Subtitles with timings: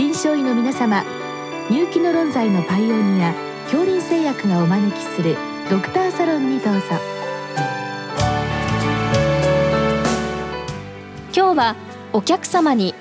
[0.00, 1.04] 臨床医の皆様
[1.68, 3.34] 入気の論剤のパイオニア
[3.64, 5.36] 恐林製薬がお招きする
[5.68, 6.80] ドクターサロンにどうぞ。
[11.36, 11.76] 今日は
[12.14, 12.94] お客様に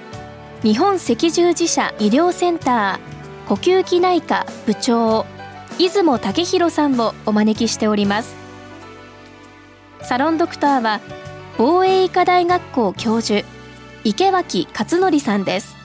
[0.62, 5.26] 日本赤十字社医療センター呼吸器内科部長
[5.78, 8.36] 出雲武弘さんをお招きしております。
[10.02, 11.00] サロンドクターは
[11.58, 13.48] 防衛医科大学校教授
[14.04, 15.79] 池脇勝則さんです。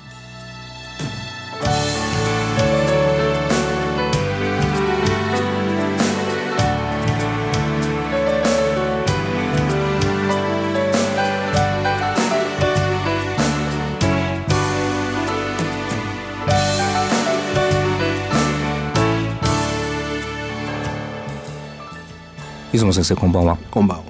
[22.74, 23.56] 出雲先生こんばんは。
[23.70, 24.04] こんばんは。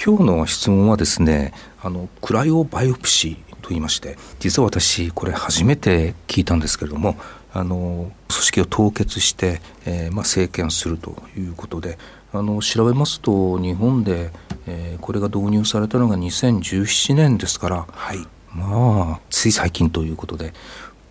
[0.00, 7.16] 今日の質問はですねあのクライオバイオプシーと言いまして実は私これ初めて聞いたんですけれども
[7.52, 11.98] あの組織を凍結して、えーまあ、生検するということで
[12.32, 14.30] あの調べますと日本で、
[14.68, 18.18] えー、これが導入されたのが2017年ですから、はい、
[18.54, 20.52] まあつい最近ということで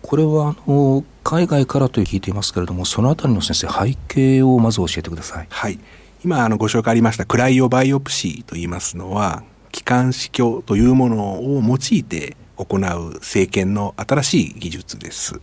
[0.00, 5.46] これはあの海外からと聞いていますけれどもそのあたりの先生背景をまず教えてください。
[5.50, 5.78] はい
[6.24, 15.38] 今あのご紹介ありましたクライオバイオプシーといいますのは気管支鏡というものを用いて行う生検の新しい技術です。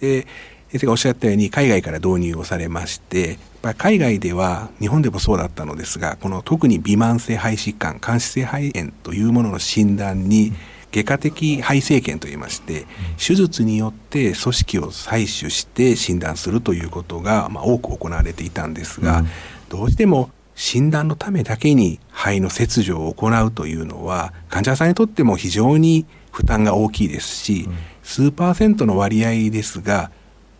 [0.00, 0.26] で
[0.70, 3.38] 先生がおっしゃったように海外から導入をされまして
[3.76, 10.54] 海外では日本でもそうだったのですがこの特に微慢性肺疾患間質性肺炎というものの診断に
[10.92, 12.86] 外科的肺生検といいまして
[13.18, 19.24] 手術によって組織を採取して診断するということが、まあ、多く行われていたんですが、
[19.72, 27.68] どうしても診断のためだけに肺の切除を行うというのは患者さんにとっても非常に負担が大きいですし、
[28.02, 30.10] 数パーセントの割合ですが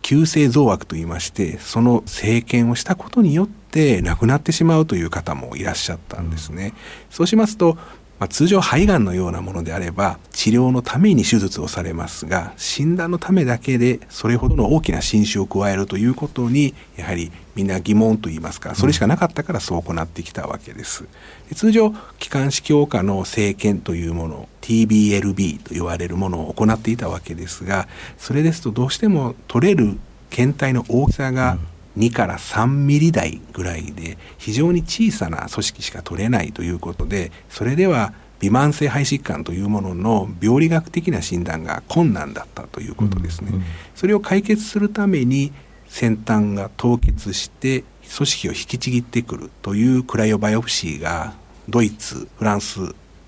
[0.01, 6.73] 急性増悪といいましてその生検をしたことによって亡くなってしまうという方もいらっしゃったんですね。
[7.11, 7.77] そうしますと
[8.19, 21.05] まあ、通常肺がんのようなものであれば治療のために手術をされますが診断のためだけでそれほどの大きな侵襲を加えるということにやはりみんな疑問といいますかそれしかなかったからそう行ってきたわけです。
[21.49, 27.87] で通常気管支強化の生検というもの TBLB と言われるものを行っていたわけですが
[28.17, 29.97] それですとどうしても取れる
[30.29, 31.57] 検体の大きさが
[31.97, 43.51] 2から3ミリ台ぐらいで非常に小さな組織しか取れないということでそれでは微慢性肺疾患というものの病理学的な診断が困難だったということですね。
[43.51, 43.63] うんうん、
[43.95, 45.53] それを解決するために
[45.87, 47.85] 先端が凍結して
[48.17, 51.33] 組織を引きちぎってくるというクライオバイオプシーが
[51.69, 52.81] ドイツフランス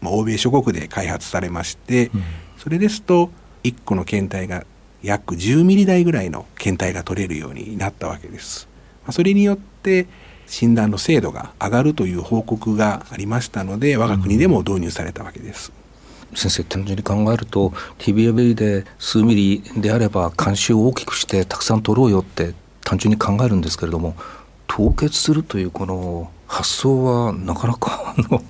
[0.04, 2.24] 欧米諸国で開発されまして、うん、
[2.58, 3.30] それですと
[3.64, 4.66] 1個の検体が
[5.06, 8.68] 約10ミリ台ぐらいの検体が取れるようになったわけです。
[9.12, 10.08] それによって
[10.48, 15.72] 診断の精度が上がるという報告がありましたので我が国でも導入されたわけです。
[16.34, 24.16] 先生単純に考えると TBAB で数ミリであれば監視を大きくしてたくさん取ろうよって単純に考えるんですけれども
[24.68, 28.42] 凍結するというこの発想はなかなかあの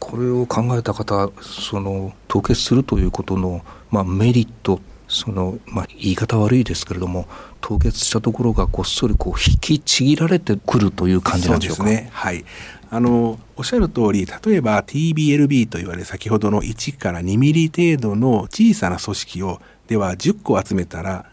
[0.00, 4.80] これを考えた方その凍結するということの、まあ、メリット
[5.14, 7.26] その、まあ、言い方悪いですけれども
[7.60, 11.84] 凍結したところがこっそりこう引きちぎられてくるという感じなんでしょうか？
[11.84, 12.44] ね、はい
[12.90, 21.26] あのおっしゃる通り例えば TBLB と言われる先ほどの1から2ミリ程度の小さな組織をでは10個集めたら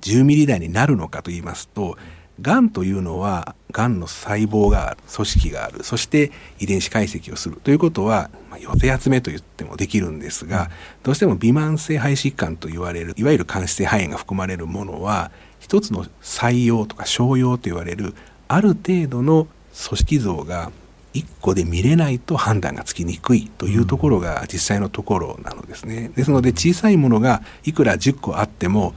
[0.00, 1.96] 10ミリ台になるのかと言いますと
[2.40, 10.70] がんというのはがんの細胞がある組織があるそして遺伝子解析をするということは、まあ、寄せ集めと言ってもできるんですが
[11.02, 18.14] どうしても微慢性肺疾患と言われるいわゆる間質性肺炎が含まれるものは一つの採用とか商用と言われる
[18.48, 19.48] ある程度の
[19.88, 20.70] 組織像が
[21.14, 26.10] 1個で見れないと判断がつきにくいというところが実際のところなのですね。
[26.14, 28.94] ですので小さいものがいくら10個あっても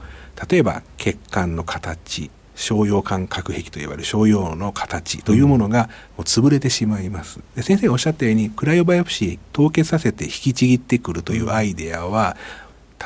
[0.48, 7.40] 例えば血管の形商用管核壁といわれる商用の形というものがもう潰れてしまいます。
[7.56, 12.36] で先生がおっしゃったようにクライオバイオプシー凍結させて引きちぎってくるというアイデアは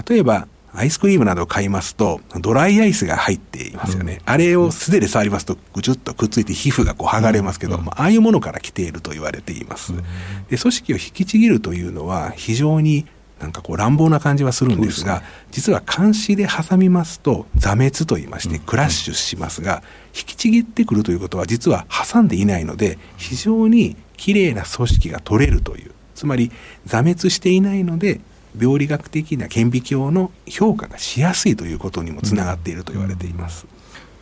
[0.08, 9.98] 例えばアイスクリームなどを買いますとドライアイスが入っていますよね、うん、あれを素手で触りますとぐちゅっとくっついて皮膚がこう剥がれますけど、うん、ああいうものから来ていると言われています、うん、
[10.50, 13.06] で組織を引きちぎるというのは非常に
[13.40, 19.82] なんかこう乱暴な感じはするんですが、ね、実は監視で挟みますと座滅と言いましてクラッシュしますが、
[20.14, 26.52] 引きちぎってくるということは実は挟んでいないので非常にきれいな組織が取れるというつまり
[26.86, 28.20] 座滅していないので
[28.58, 33.66] 病理学的な顕微鏡の評価がしやすいということにもつながっていると言われています。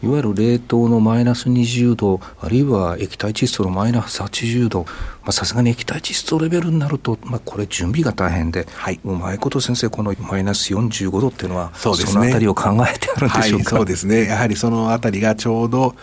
[0.03, 4.87] いわゆる冷凍のマイナス20度あるいは液体窒素のマイナス80度。
[5.31, 14.27] さすがに液体窒素レベルになると、まあ、これ準備が大変で、はい、うまいこと先生このマイナス45度っていうのはそ、ね,、のあたりを考えてあるんでしょうか、はい、そうですね。
[14.27, 15.95] やはりそのあたりがちょうど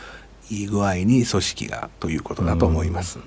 [0.49, 3.19] いい具合に組織がということだと思います。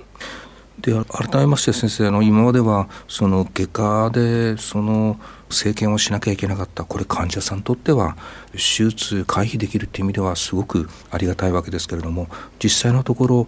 [0.83, 5.19] で改めまして先生あの今まではその外科でその
[5.49, 8.17] 生検をしなきゃいけなかったこれ患者さんにとっては
[8.53, 8.59] 手
[8.89, 12.27] 術回避できるっていう意味ではすごくありがたいわけですけれども
[12.63, 13.47] 実際のところ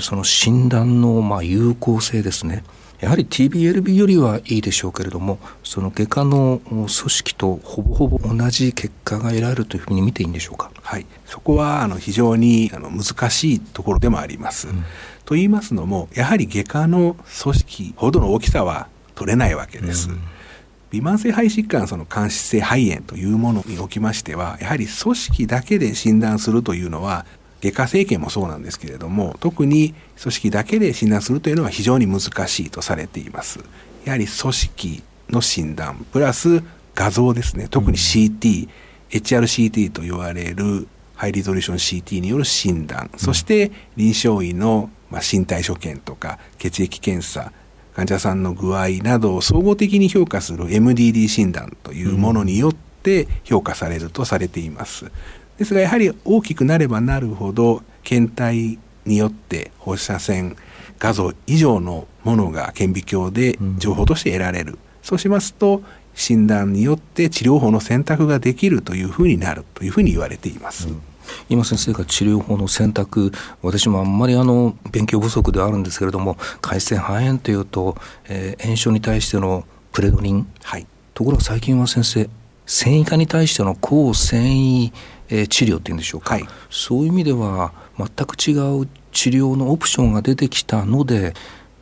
[0.00, 2.62] その診断のま有効性ですね
[3.00, 10.70] やはり TBLB よりはいいでしょうけれどもその外科の組織とほぼほぼ同じ結果が得られるというふうに見ていいんでしょうか？
[10.82, 14.68] はい、そこはあの非常にあの難しいところでもあります。
[14.68, 14.84] うん、
[15.24, 20.10] と言いますのもやはり外科の組織ほどの大きさは取れないわけです。
[20.10, 20.20] うん
[20.92, 27.26] 微慢性肺疾患その間質性肺炎というものにおきましてはやはり組織だけで診断するというのは
[27.62, 33.60] 外科生検もそうなんですけれども特に組織だけで診断するというのは非常に難しいとされています
[34.04, 36.62] やはり組織の診断プラス
[36.94, 38.70] 画像ですね特に CT、うん、
[39.10, 40.86] HRCT と言われる
[41.16, 44.90] ハイリゾリューション CT による診断、そして臨床医の、
[45.32, 47.52] 身体所見とか血液検査
[47.94, 55.10] 患者さんの具合などを総合的に評価する MDD 診断というものによって評価されるとされています。
[55.58, 60.56] ですがやはり大きくなればなるほど検体によって放射線
[60.98, 65.82] 画像以上のものが顕微鏡で情報として得られる、うん、そうしますと
[66.14, 70.88] 診断によって治療法の選択ができるというふうになるというふうに言われています。
[70.88, 71.02] うん。
[71.48, 73.32] 今先生が治療法の選択
[73.62, 77.96] 私もあんまりあの勉強不足ではあるんですけれども回線肺炎というと、
[78.28, 82.30] えー、炎症に対してのプレドリン、はい、ところが最近は先生
[82.66, 84.92] 繊維化に対しての抗繊維
[85.28, 88.52] えー、治療っていうんでしょうか、はい、そういう意味では全く違
[88.82, 91.34] う治療のオプションが出てきたので、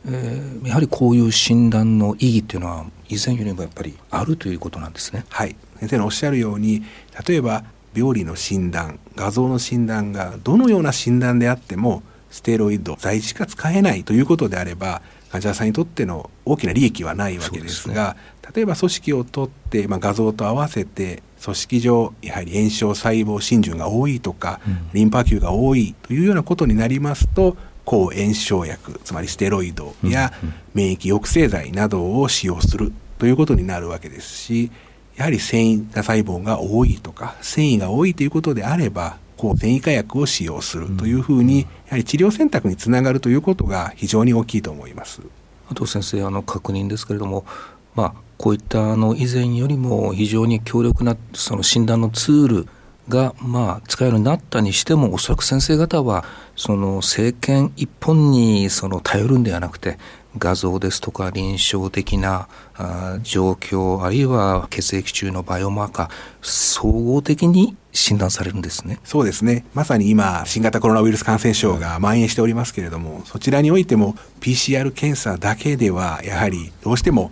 [0.07, 5.25] えー、やはりこういう診断の意義っていうのは以前よりもやっぱりあるということなんですね。
[5.29, 5.55] はい。
[5.79, 6.83] 先生のおっしゃるように
[7.27, 7.63] 例えば
[7.93, 15.01] 病理の診断画像の診断がどのような診断であってもステロイド剤しか使えないということであれば
[15.31, 27.55] 患者さんにとっての大きな利益はないわけですが、ね、例えば組織を取って、まあ、画像と合わせて組織上やはり炎症細胞浸潤が多いとか、うん、リンパ球が多いというようなことになりますと
[27.85, 30.33] 抗炎症薬つまりステロイドや
[30.73, 34.71] 免疫抑制剤などを使用するということになるわけですし
[35.15, 45.21] やはり繊維が細胞が多いとか繊維が多いということであれば抗繊維化薬を使用するというふうに、やはり治療選択につながるということが非常に大きいと思います。
[45.69, 47.45] あと先生あの確認ですけれども、
[47.95, 52.67] まあ、こういったあの以前よりも非常に強力なその診断のツール
[53.07, 59.97] がまあ使えるようになったにしてもおそらく先生方はその政権一本にその頼るんではなくて
[60.37, 62.47] 画像ですとか臨床的な
[63.23, 66.09] 状況あるいは血液中のバイオマーカー
[66.41, 68.99] 総合的に診断されるんですね。
[69.03, 69.65] そうですね。
[69.73, 77.31] まさに今新型コロナウイルス感染症が蔓延しておりますけれどもそちらにおいても PCR 検査だけではやはりどうしても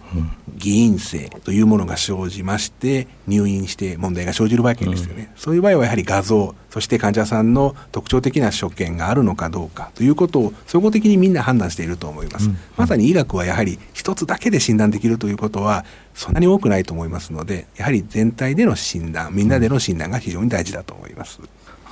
[0.56, 21.42] 偽陰性というものが生じまして入院して問題が生じるわけですよね、うん、そういう場合はやはり画像そして患者さんの特徴的な所見があるのかどうかということを総合的にみんな判断していると思います、うん、まさに医学はやはり一つだけで診断できるということはそんなに多くないと思いますのでやはり全体での診断みんなでの診断が非常に大事だと思います。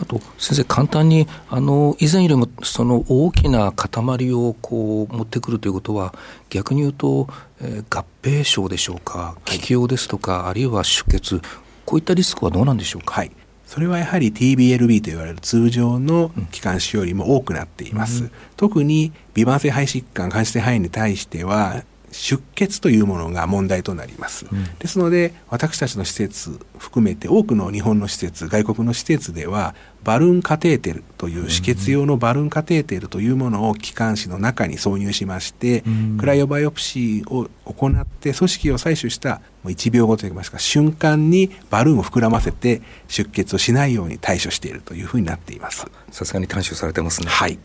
[0.01, 6.13] あと先生簡単にあの以前よりもその大きな塊をこう持ってくるということは
[6.49, 7.27] 逆に言うと、
[7.61, 11.39] えー、合併症でしょうか気胸ですとか、はい、あるいは出血
[11.85, 13.31] こういったリスクはどうなんでしょうか、はい、
[13.65, 45.85] それはやはり TBLB と言われる通常の気管支よりも多くなっています、うん、特に微慢性肺疾患間質性肺炎に対しては出血というものが問題となります、うん、ですので私たちの施設含めて多くの日本の施設外国の施設ではバルーンカテーテルという止血用のバルーンカテーテルというものを気管支の中に挿入しまして、うん、クライオバイオプシーを行って組織を採取した1秒後といいますか瞬間にバルーンを膨らませて出血をしないように対処しているというふうになっています。
[46.11, 47.27] さすがに短所されてますね。
[47.29, 47.59] はい。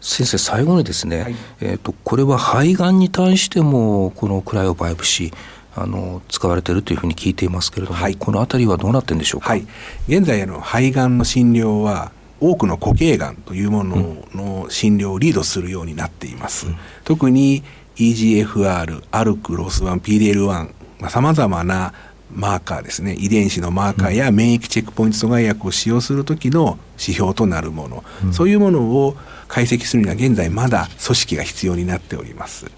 [0.00, 5.34] 先生最後にですね、はい、えーと、これは肺がんに対してもこのクライオバイプシー
[5.76, 9.66] あの使われているというふうに聞いていますけれども、はい、この辺りはどうなってんでしょうか、はい、
[10.08, 17.62] 現在の肺がんの診療は多くの固形がんというものの診療をリードするようになっています、うん、特に
[17.96, 21.94] EGFR、アルク、ロス1、PDL1 さまざ、まな
[22.32, 23.14] マーカーですね。
[23.14, 29.16] 遺伝子のマーカーや免疫チェックポイント阻害薬を使用する時の指標となるもの、うん、そういうものを
[29.48, 32.70] 解析するには現在まだ組織が必要になっております、うん、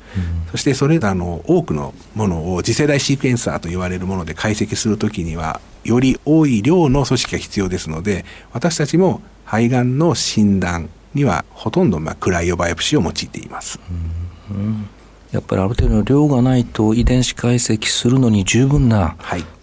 [0.53, 13.79] そしてそれらの多くのものを次世代シークエンサーと言われるもので解析する時にはより多い量の組織が必要ですので私たちも肺がんの診断にはほとんどまあクライオバイオプシーを用いています、
[14.51, 14.89] うん
[15.33, 19.17] やっぱりある程度の量がないと遺伝子解析するのに十分な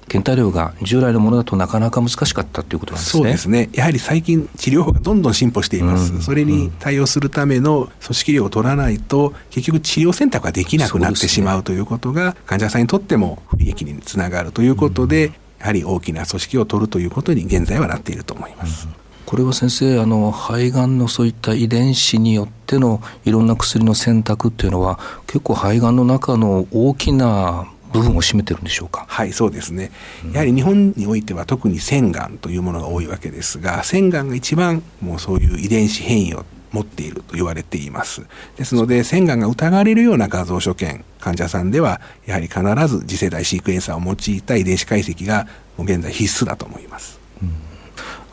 [0.10, 3.24] 検体量が従来のものだとなかなか難しかったということなんですね。
[3.24, 3.70] そうですね。
[3.74, 6.14] やはり最近治療法がどんどん進歩しています。
[6.14, 18.88] うん、それに対応するための組織量を取らないと結局治療選択ができなくなってしまうということが、患者さんにとっても不利益につながるということで、うん、やはり大きな組織を取るということに現在はなっていると思います。
[18.88, 29.05] うんこれは先生あの肺がんのそういった遺伝子によってのいろんな薬の選択っていうのは結構肺がんの中の大きな部分を占めてるんでしょうか？
[29.07, 29.91] はいそうですね、
[30.33, 38.25] やはり日本においては特に腺がんというものが多いわけですが腺がんが一番もうそういう遺伝子変異を持っていると言われています。
[38.57, 45.45] ですので腺がんが疑われるような画像所見患者さんではやはり必ず次世代シークエンサーを用いた遺伝子解析が
[45.77, 47.69] もう現在必須だと思います、うん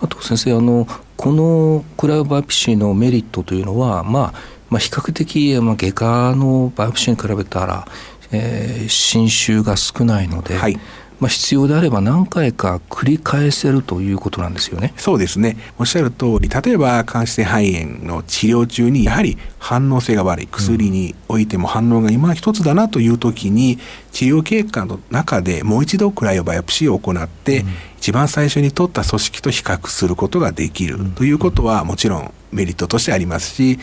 [0.00, 0.86] あと先生あの
[1.16, 4.34] このクライオバイプシーのメリットというのは、まあ、
[4.68, 7.88] まあ比較的、まあ、外科のバイプシーに比べたら、
[8.32, 10.78] えー、侵襲が少ないので、はい。
[11.20, 14.92] まあ、必要であれば何回か繰り返せるということなんですよね。
[14.96, 15.56] そうですね。
[15.78, 23.78] おっしゃる通り、例えば間質性肺炎の治療中にやはり反応性が悪い薬においても反応が今一つだなという時に、
[24.12, 27.68] 治療経過の中でもう一度クライオバイオプシーを行って、うん、
[27.98, 33.78] 一番最初に取った組織と比較することができるということはもちろんメリットとしてありますし、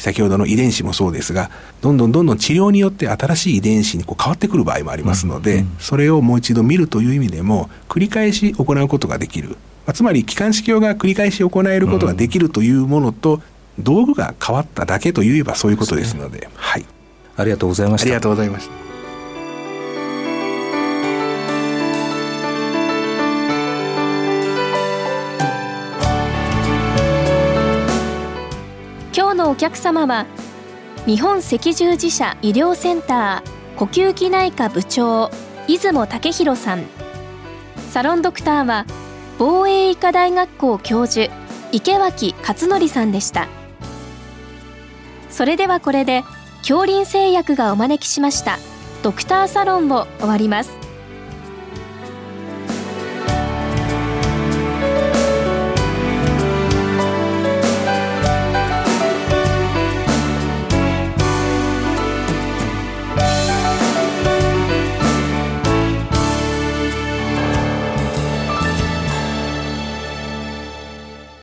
[0.00, 1.50] 先ほどの遺伝子もそうですが
[1.80, 9.56] どんどんどんどん治療によって新しい遺伝子にこう変わってくる場合もありますので、それをもう一度見るという意味でも繰り返し行うことができる、ま
[9.88, 13.40] あ、つまり気管支鏡が繰り返し行えることができるというものと、
[13.78, 16.84] 道具が変わっただけといえばそういうことですので、ね、はい。
[17.36, 18.06] ありがとうございました。
[18.06, 18.87] ありがとうございました
[29.58, 30.24] 客様は
[31.04, 35.30] 日本赤十字社医療センター呼吸器内科部長
[35.66, 36.84] 出雲武弘さん。
[37.90, 38.86] サロンドクターは
[39.36, 41.34] 防衛医科大学校教授
[41.72, 43.48] 池脇勝則さんでした。
[45.28, 46.22] それではこれで
[46.58, 48.58] 恐林製薬がお招きしました
[49.02, 50.77] ドクターサロンを終わります。